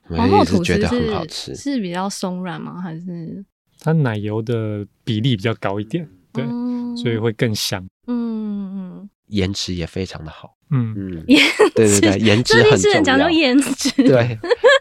[0.09, 1.55] 我皇们后吐司也是觉得很好吃。
[1.55, 2.81] 是比较松软吗？
[2.81, 3.45] 还是
[3.81, 7.85] 它奶油的比例比较高一点，对，嗯所以会更香。
[8.07, 11.41] 嗯嗯，颜值也非常的好，嗯，嗯，颜
[11.75, 13.31] 对对对，颜值很重师很讲究要。
[13.31, 13.91] 颜值。
[13.97, 14.39] 对，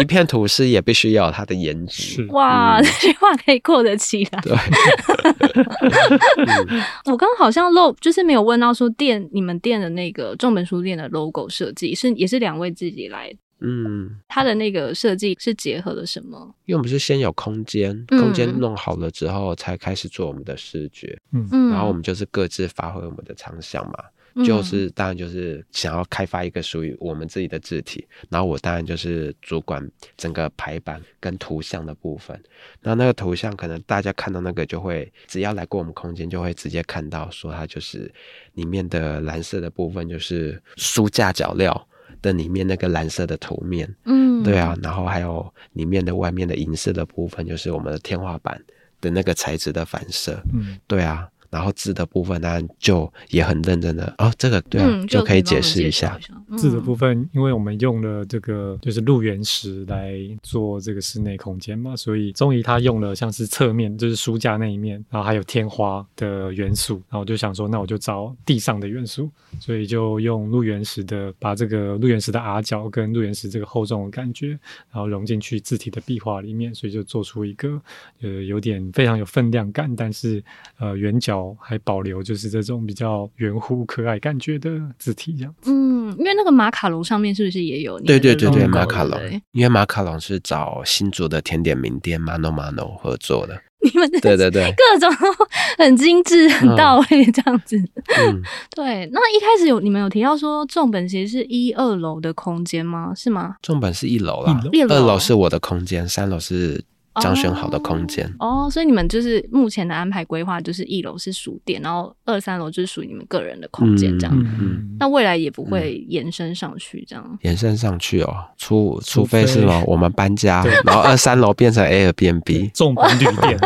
[0.00, 2.26] 一片吐司也必须要有它的颜值。
[2.30, 4.40] 哇，嗯这句话可以过得起来。
[4.42, 4.56] 对，
[6.46, 16.54] 嗯我刚刚好像漏，就是没有问到说店你们店的那个重本书店的 logo 设计是也是两位自己来的，嗯，它的那个设计是结合了什么？
[16.66, 23.94] 因为我们是先有空间，嗯空间弄好了之后，才开始做我们的视觉，嗯，然后我们就是各自发挥我们的长项嘛。
[24.36, 32.38] 嗯就是当然就是想要开发一个属于我们自己的字体，然后我当然就是主管整个排版跟图像的部分。
[32.82, 38.12] 那那个图像可能大家看到那个就会，只要来过我们空间就会直接看到，说它就是
[38.52, 41.88] 里面的蓝色的部分就是书架角料
[42.20, 48.62] 的里面那个蓝色的图面，嗯，对啊，然后还有里面的外面的银色的部分就是我们的天花板
[49.00, 51.26] 的那个材质的反射，嗯，对啊。
[51.50, 56.18] 然后字的部分当然就也很认真的哦，这个对啊，嗯，就可以解释一下。
[56.48, 74.50] 嗯字的部分，因为我们用了这个就是鹿原石来做这个室内空间嘛，所以终于它用了像是侧面，就是书架那一面，然后还有天花的元素，然后我就想说，那我就找地上的元素，所以就用鹿原石的，把这个鹿原石的 R 角跟鹿原石这个厚重的感觉，
[74.90, 77.80] 然后融进去字体的壁画里面，所以就做出一个
[78.20, 80.42] 呃有点非常有分量感，但是
[80.78, 85.54] 呃圆角还保留就是这种比较圆弧可爱感觉的字体这样。
[85.64, 89.20] 嗯，因为那个马卡龙上面是不是也有对对对对，马卡龙
[89.52, 93.60] 因为马卡龙是找新竹的甜点名店 Mano Mano 合作的。
[93.86, 95.08] 你们对对对， 各种
[95.78, 97.76] 很精致、很到位这样子。
[97.76, 98.42] 嗯，
[98.74, 103.12] 对，那一开始有你们有提到说重本其实是一二楼的空间吗？
[103.14, 103.54] 是吗？
[103.62, 106.82] 重本是一楼啦一楼，二楼是我的空间，三楼是
[107.20, 108.30] 张选好的空间。
[108.38, 114.36] 哦，所以你们就是目前的安排规划，就是一楼是书店，然后二三楼就是属于你们个人的空间这样。
[114.36, 117.38] 嗯嗯，那未来也不会延伸上去这样。
[117.42, 123.58] 延伸上去哦，除除非除非是嘛，我们搬家，然后二三楼变成 Airbnb，重本旅店，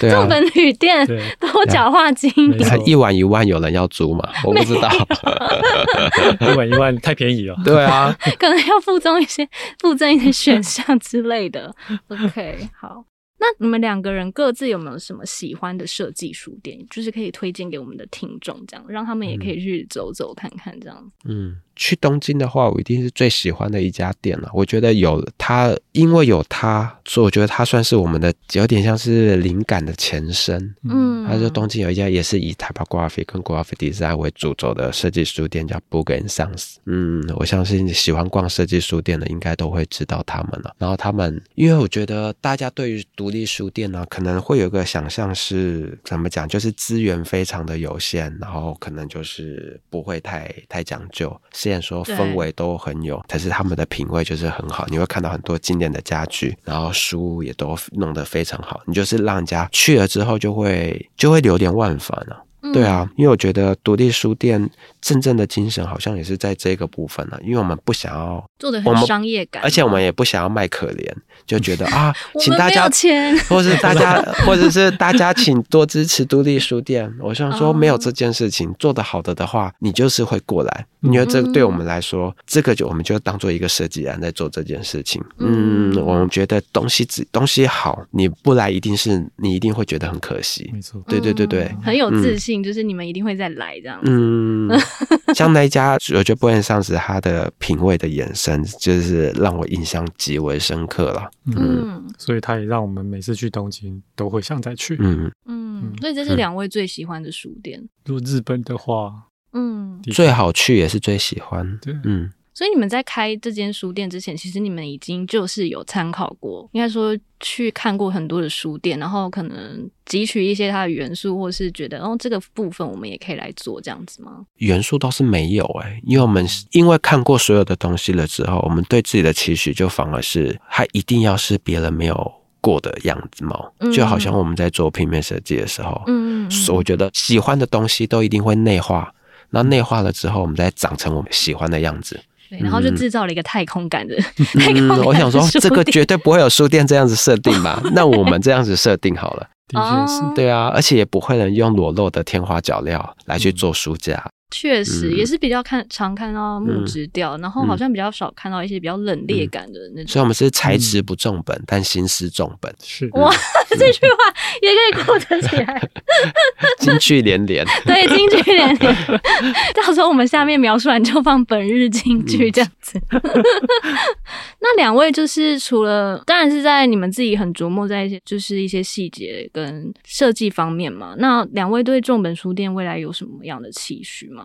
[0.00, 4.28] 对啊重，本旅店对，多角化经没营，错一晚一万有人要租吗？
[4.44, 4.88] 我不知道。
[6.40, 7.56] 一晚一万太便宜了。
[7.64, 9.48] 对啊，可能要附赠一些
[9.80, 11.74] 附赠一些选项之类的。
[12.08, 12.97] OK，好。
[13.40, 21.12] 那你们两个人各自有没有什么喜欢的设计书店，就是可以推荐给我们的听众，这样让他们也可以去走走看看，这样。
[21.24, 24.50] 嗯，去东京的话，我一定是最喜欢的一家店了。
[24.52, 30.74] 我觉得有它，因为有它，所以我觉得它算是我们的有点像是灵感的前身。
[30.82, 36.74] 嗯，他说东京有一家也是以 typography 跟 graphic design 为主轴的设计书店，叫 Book and Sons。
[36.84, 40.74] 嗯，我相信喜欢逛设计书店的应该都会知道他们了。
[40.78, 51.40] 然后他们，因为我觉得大家对于独立书店呢，可能会有个想象是怎么讲，就是资源非常的有限，然后可能就是不会太太讲究。
[51.68, 54.86] 虽然说氛围都很有，但是他们的品味就是很好。
[54.88, 58.80] 你会看到很多经典的家具，然后书也都弄得非常好。
[58.86, 62.42] 你就是让人家去了之后就会就会流连忘返了。
[62.72, 64.68] 对啊，因为我觉得独立书店
[65.00, 67.38] 真正的精神好像也是在这个部分呢。
[67.42, 71.10] 因为我们不想要做的很商业感，而且我们也不想要卖可怜，
[71.46, 77.12] 就觉得 啊，请大家钱， 或是大家， 或者是大家请多支持独立书店。
[77.20, 80.86] 我想说，没有这件事情做得好的的话，你就是会过来。
[81.02, 85.22] 因为这对我们来说，这个就我们就当做一个设计人在做这件事情。
[85.38, 90.68] 嗯，我们觉得东西只东西好，你不来一定是你一定会觉得很可惜。
[90.72, 92.47] 没错，对对对对，很有自信。
[92.62, 94.10] 就是你们一定会再来这样子。
[94.10, 94.70] 嗯，
[95.34, 101.30] 像那一家，我觉得 Book and Sons 他的品味的延伸，就是让我印象极为深刻了。
[101.46, 104.96] 嗯，嗯，所以他也让我们每次去东京都会想再去。
[105.00, 107.82] 嗯嗯，所以这是两位最喜欢的书店。
[108.06, 109.12] 如果日本的话，
[109.52, 111.78] 嗯，最好去也是最喜欢。
[111.82, 112.30] 对，嗯。
[112.58, 124.44] 所以你们在开这间书店之前，其实你们已经就是有参考过，应该说去看过很多的书店，然后可能汲取一些它的元素，或是觉得哦，这个部分我们也可以来做这样子吗？
[124.56, 133.56] 元素倒是没有哎、欸，因为我们因为看过所有的东西了之后，我们对自己的期许就反而是它一定要是别人没有过的样子嘛，
[133.94, 139.14] 就好像我们在做平面设计的时候，嗯，我觉得喜欢的东西都一定会内化，
[139.50, 142.20] 那内化了之后，我们再长成我们喜欢的样子。
[142.50, 144.14] 对，然后就制造了一个太空感的。
[144.38, 147.80] 嗯、 太空感的我想说，这个绝对不会有书店这样子设定吧？
[147.92, 150.22] 那我们这样子设定好了，的确是。
[150.34, 154.24] 对啊，而且也不会能用裸露的天花脚料来去做书架。
[154.50, 160.06] 确实，也是比较看常看到木质调，然后好像比较少看到一些比较冷冽感的那种。
[160.06, 162.74] 所以，我们是材质不重本，但心思重本。
[162.82, 163.30] 是哇，
[163.70, 164.16] 这句话
[164.62, 165.88] 也可以构成起来，
[166.80, 167.64] 金句连连。
[167.84, 168.96] 对，金句连连。
[169.76, 172.98] 到时候我们下面描述完就放本日金句这样子。
[174.60, 181.14] 那两位就是除了，当然是在你们自己很琢磨在一些，就是一些细节跟设计方面嘛。
[181.18, 184.37] 那两位对重本书店未来有什么样的期许吗？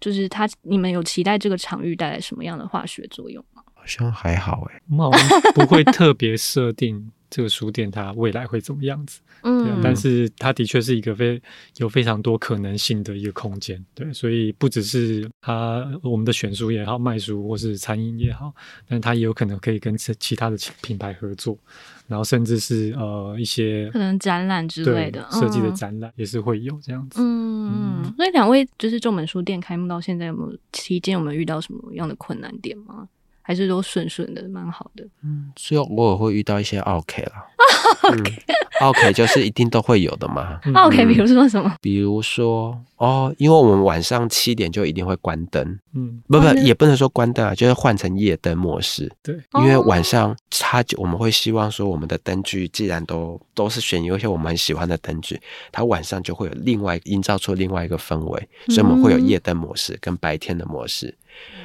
[0.00, 3.62] 就是他，你们有期待这个场域带来什么样的化学作用吗？
[3.74, 5.20] 好像还好哎，我们
[5.54, 9.20] 不会特别设定这个书店它未来会怎么样子。
[9.42, 11.40] 嗯，但是它的确是一个非
[11.76, 13.82] 有非常多可能性的一个空间。
[13.94, 18.52] 对，所以不只是它我们的选书也好，卖书或是餐饮也好，
[18.88, 21.56] 但它也有可能可以跟其他的品牌合作。
[22.08, 27.20] 然后甚至是呃一些可能展览之类的设计的展览也是会有这样子。
[27.22, 33.06] 嗯，嗯，所以两位就是重本书店开幕到现在有没有期间有没有遇到什么样的困难点吗？
[33.48, 35.02] 还是都顺顺的，蛮好的。
[35.24, 37.46] 嗯，所以偶尔会遇到一些 OK 啦。
[38.02, 40.60] OK，OK 就是一定都会有的嘛。
[40.84, 41.74] OK，比如说什么？
[41.80, 45.78] 比如说哦，因为我们晚上七点就一定会关灯。
[45.94, 49.10] 嗯，不不，也不能说关灯啊，就是换成夜灯模式。
[49.22, 55.40] 对，因为晚上它就我们会希望说，我们的灯具既然都都是选有一些我们很喜欢的灯具，
[55.72, 61.16] 它晚上就会有另外营造出另外一个氛围，所以我们会有夜灯模式跟白天的模式。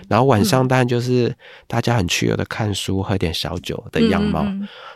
[0.07, 1.35] 然后晚上当然就是
[1.67, 4.45] 大家很自由的看书、喝点小酒的样貌。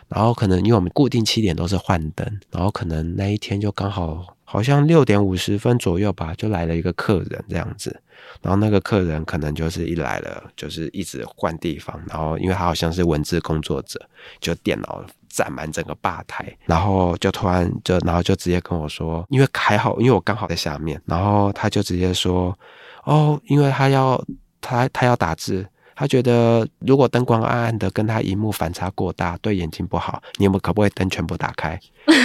[0.10, 8.02] 然后可能因为我们固定七点都是换灯，然后可能那一天就刚好好像六点五十分左右吧，就来了一个客人这样子。
[8.42, 14.00] 然后那个客人可能就是一来了就是一直换地方，然后因为他好像是文字工作者，
[14.40, 22.58] 就电脑占满整个吧台，然后就突然就然后就直接跟我说，因为还好，因为我刚好在下面，然后他就直接说，
[23.04, 24.24] 哦，因为他要。
[24.62, 25.66] 他他要打字，
[25.96, 30.22] 他觉得如果灯光暗暗的，跟他荧幕反差过大，对眼睛不好。
[30.38, 31.80] 你们可不可以灯全部打开？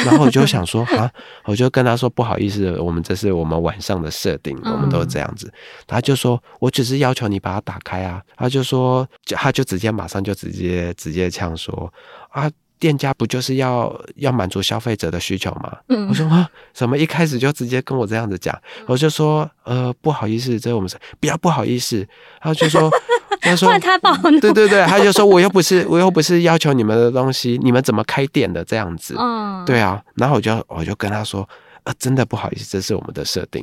[0.05, 1.11] 然后我就想说 啊，
[1.45, 5.53] 我就跟他说不好意思，我们这是我们晚上的设定，我们都是这样子。
[5.87, 8.23] 他就说我只是要求你把它打开啊。
[8.37, 11.93] 他就说，他就直接马上就直接直接呛说
[12.31, 12.51] 啊。
[12.83, 15.77] 店家不就是要要满足消费者的需求吗？
[15.89, 18.53] 嗯我说啊，什么一开始就直接跟我这样子讲，
[18.87, 22.91] 我就说呃不好意思，这我们是不要不好意思，然后就说
[23.41, 29.15] 他说他暴怒，对对对，他就说我又不是我又不是要求你们的东西，你们怎么开店的这样子？
[29.17, 31.49] 嗯，对啊，然后我就我就跟他说。
[31.85, 33.61] 啊，真的不好意思，这是我们的设定。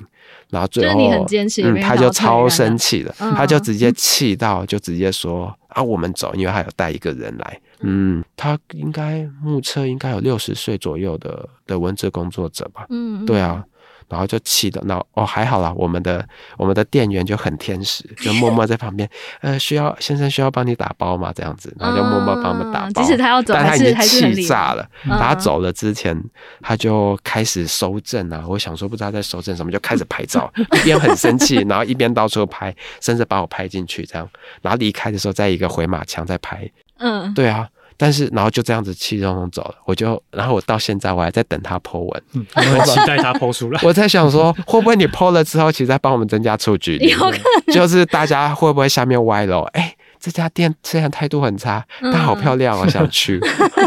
[0.50, 7.58] 然后最后，你很坚持，嗯，他就超生气了，嗯、他就直接气到，就直接说啊，我们走，因为他有带一个人来。
[7.82, 12.86] 嗯，他应该目测应该有六十岁左右的的文字工作者吧？
[12.90, 13.64] 嗯，对啊。
[14.08, 19.08] 然后就气的，那哦还好啦，我们的我们的店员就很天使， 就默默在旁边，
[19.42, 21.32] 呃，需要先生需要帮你打包吗？
[21.32, 23.04] 这样子，然后就默默帮我们打包。
[23.04, 24.84] 即使他要走，但他已经气炸了。
[25.04, 26.20] 他走了之前，
[26.60, 28.44] 他就开始收证啊。
[28.48, 34.28] 我想说不知道在收证什么，就开始拍照， 一边很生气， 然后一边到处拍，甚至把我拍进去这样。
[34.64, 36.68] 然后离开的时候，在一个回马枪在拍。
[36.98, 37.70] 嗯，对啊。
[38.02, 39.76] 但是，然后就这样子气冲冲走了。
[39.84, 43.82] 我就，然后我到现在我还在等他 po 文，嗯，我很期待他 po 出来。
[43.84, 47.10] 我在想说，会不会你 po 了之后，其实在帮我们增加出局率？
[47.12, 47.76] 有可能。
[47.76, 49.64] 就是大家会不会下面歪楼？
[49.74, 53.38] 哎，这家店虽然态度很差，但好漂亮，我想去。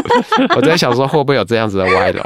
[0.55, 2.23] 我在想说，会不会有这样子的歪楼？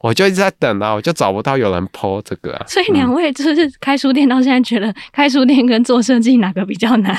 [0.00, 2.64] 我就一直在等啊，我就找不到有人 po 这个啊。
[2.68, 7.18] 所以两位就是开书店到现在，觉得开书店跟做设计哪个比较难？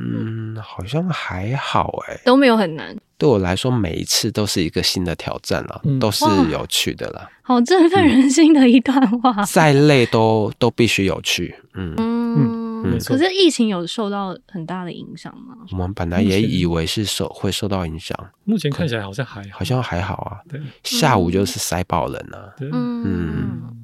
[0.00, 2.96] 嗯，好像还好哎、欸，都没有很难。
[3.18, 7.28] 对我来说，每一次都是一个新的挑战了，嗯、都是有趣的啦。
[7.42, 11.54] 好振奋人心的一段话，嗯、 再累都都必须有趣。
[11.74, 15.54] 嗯嗯，嗯，可是疫情有受到很大的影响吗？
[15.72, 20.40] 我们本来也以为是受会受到影响，目前看起来好像还好好像还好啊。
[20.48, 22.54] 对，下午就是塞爆人了。
[22.56, 23.79] 对，嗯。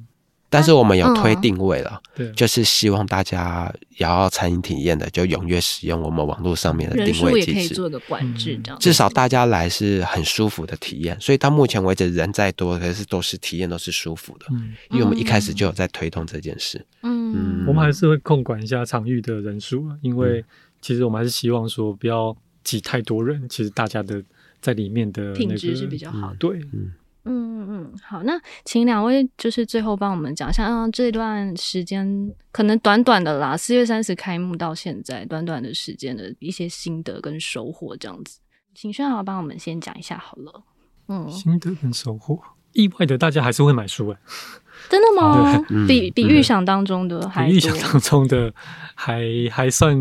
[0.47, 11.19] 嗯但是我们有推定位了，嗯、就是希望大家也要餐饮体验的，就踊跃使用我们网络上面的定位机制，也可以做个管制，这样、嗯、至少大家来是很舒服的体验。
[11.19, 14.45] 所以到目前为止，人再多，可是都是体验都是舒服的。
[14.51, 16.85] 嗯，因为我们一开始就有在推动这件事。
[17.03, 20.43] 嗯，嗯我们还是会控管一下场域的人数，因为
[20.81, 22.33] 其实我们还是希望说不要
[22.63, 23.45] 挤太多人。
[23.49, 24.23] 其实大家的
[24.61, 26.35] 在里面的、那个、品质是比较好的。
[26.35, 26.93] 嗯、对，嗯。
[27.27, 38.39] 嗯嗯嗯，好，那请两位就是最后帮我们讲，像这段时间可能短短的啦，四月三十开幕到现在，短短的时间的一些心得跟收获这样子，
[38.73, 40.63] 请轩豪帮我们先讲一下好了。
[41.09, 42.39] 嗯，心得跟收获，
[42.73, 44.19] 意外的大家还是会买书哎，
[44.89, 45.63] 真的吗？
[45.69, 48.53] 嗯、比比预想当中的还比预想当中的
[48.95, 49.99] 还还算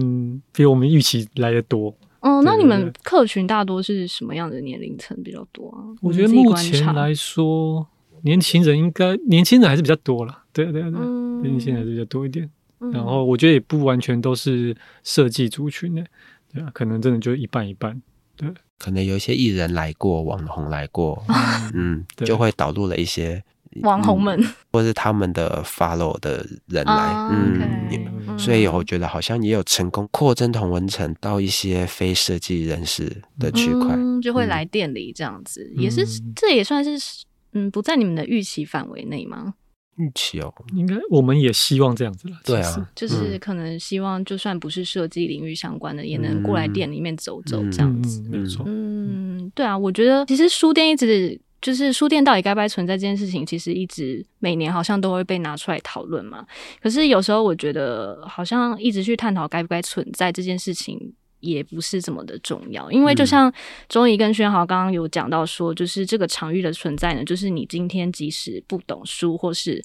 [0.53, 1.97] 比我们预期来的多。
[2.27, 5.79] 哦，那你们客群大多是什么样的年龄层比较多啊？
[6.03, 7.87] 我觉得目前来说，
[8.23, 10.43] 年轻人应该年轻人还是比较多了。
[10.53, 12.51] 对对对，嗯、年轻人还是比较多一点。
[12.81, 16.05] 嗯、然后我觉得也不完全都是设计族群的，
[16.53, 18.03] 对啊，可能真的就一半一半。
[18.37, 21.23] 对，可能有一些艺人来过，网红来过，
[21.73, 23.45] 嗯，对就会导入了一些。
[23.83, 28.09] 网红们，嗯、或是他们的 follow 的人来，oh, okay.
[28.27, 39.55] 嗯，所以我觉得好像也有成功扩增同文层到一些非设计人士的区块，嗯，就会来店里这样子，嗯、也是这也算是嗯不在你们的预期范围内吗？
[39.97, 51.41] 预期哦，应该我们也希望这样子了，对啊，就是可能希望就算不是设计领域相关的，嗯、也能过来店里面走走这样子，没错，嗯，对啊，我觉得其实书店一直。
[51.67, 56.47] 就是书店到底该不该存在这件事情，其实一直每年好像都会被拿出来讨论嘛。
[56.81, 62.89] 可是有时候我觉得，好像一直去探讨该不该存在这件事情，也不是这么的重要。
[62.93, 63.53] 因为就像
[63.89, 69.83] 钟怡跟轩豪刚刚有讲到说，就是这个场域的存在呢，就是你今天即使不懂书，或是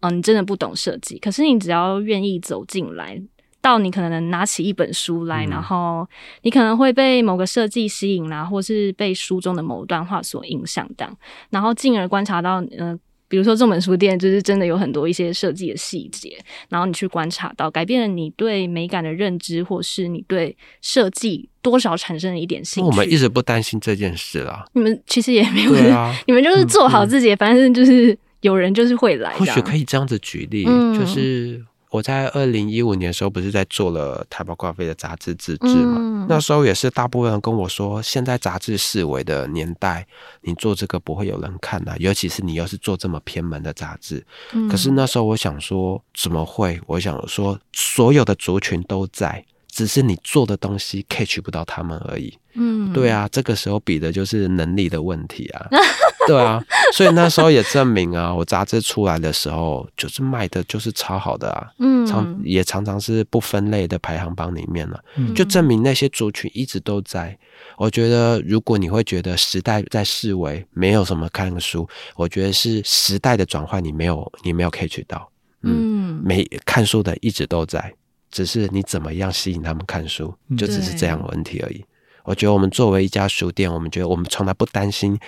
[0.00, 3.18] 嗯、呃，你真的不懂设计，可是你只要愿意走进来。
[3.62, 6.06] 到你可能拿起一本书来，嗯、然后
[6.42, 11.08] 你可能会被某个设计吸引啦，或是被书中的某段话所影响到，
[11.50, 12.98] 然后进而观察到，嗯、呃，
[13.28, 16.36] 比如说这本书店就是真的有很多一些设计的细节，
[16.68, 22.90] 然后你去观察到，改变了你对美感的认知，或是你对设计多少产生了一点兴趣。
[22.90, 29.32] 我们一直不担心这件事啦，你们其实也没有，啊、你们就是做好自己，嗯、反正就是有人就是会来。
[29.34, 31.64] 或许可以这样子举例，嗯、就是。
[31.92, 35.98] 我在二零一五年的时候，不是在做了台胞咖啡的杂志自制嘛？
[35.98, 40.06] 嗯、那时候也是大部分人跟我说，现在杂志视为的年代，
[40.40, 44.24] 你做这个不会有人看的、啊，尤其是你又是做这么偏门的杂志。
[44.54, 46.80] 嗯、可是那时候我想说，怎么会？
[46.86, 49.44] 我想说，所有的族群都在。
[49.72, 52.32] 只是你做的东西 catch 不到他们而已。
[52.54, 55.66] 嗯，对啊，这个时候比的就是能力的问题啊。
[56.28, 56.62] 对啊，
[56.92, 61.66] 所以那时候也证明啊，我杂志出来的时候，就是卖的就是超好的啊。
[61.78, 67.36] 嗯，常也常常是不分类的排行榜里面了，嗯，就证明那些族群一直都在。
[67.78, 75.28] 我觉得，如果你会觉得时代在视为，没有什么看书，我觉得是时代的转换，你没有你没有 catch 到。
[75.62, 77.92] 嗯，没看书的一直都在，
[78.32, 81.84] 只是你怎么样吸引他们看书，就只是这样的问题而已。
[82.24, 85.18] 我觉得我们作为一家书店，我们觉得我们从来不担心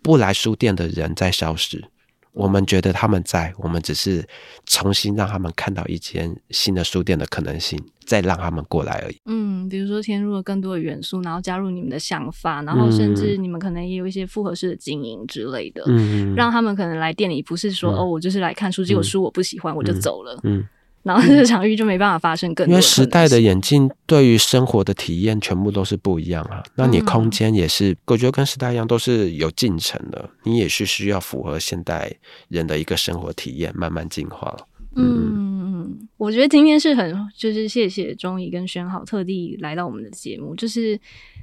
[0.00, 1.84] 不来书店的人在消失。
[2.32, 4.26] 我们觉得他们在，我们只是
[4.64, 9.16] 重新让他们看到一间新的书店的可能性，再让他们过来而已。
[9.26, 20.66] 嗯，比如说添入了更多的元素，然后加入你们的想法，然后甚至你们可能也有一些复合式的经营之类的，嗯，让他们可能来店里不是说、嗯、哦，我就是来看书，结果书我不喜欢、嗯、我就走了，嗯。
[21.02, 26.62] 然后这个场域就没办法发生更多，因为时代的演进对于生活的体验全部都是不一样啊。
[26.76, 30.30] 那你空间也是，我觉得跟时代一样，都是有进程的。
[30.44, 32.12] 你也是需要符合现代
[32.48, 34.56] 人的一个生活体验，慢慢进化。
[34.94, 40.96] 嗯嗯，我觉得今天是很就是谢谢中医跟轩豪特地来到我们的节目，就是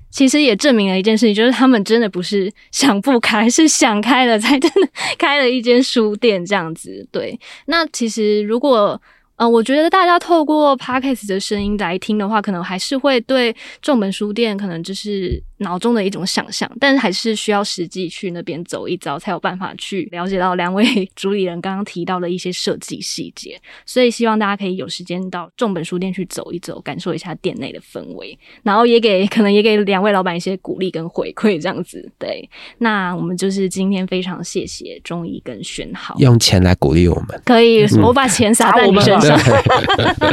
[0.10, 4.90] 其实也证明了一件事情，就是他们真的不是 想不开，是想开了才真的
[5.20, 7.06] 开了一间书店这样子。
[7.12, 9.02] 对，那其实如果。
[9.40, 23.60] 嗯，我觉得大家透过 Podcast 的声音来听的话，可能还是会对重本书店可能就是脑中的一种想象，但是还是需要实际去那边走一遭，才有办法去了解到两位主理人刚刚提到的一些设计细节。
[23.86, 32.10] 所以希望大家可以有时间到重本书店去走一走，感受一下店内的氛围，然后也给可能也给两位老板一些鼓励跟回馈，这样子。
[32.18, 32.50] 对，
[32.80, 39.38] 那我们就是今天非常谢谢中医跟轩豪，用钱来鼓励我们，可以，我把钱撒在你身上。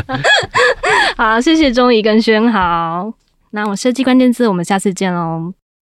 [1.16, 3.12] 好，谢谢中医跟轩豪。
[3.56, 5.54] 那我设计关键字，我们下次见喽。